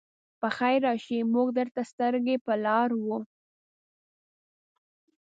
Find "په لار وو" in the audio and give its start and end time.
2.45-3.17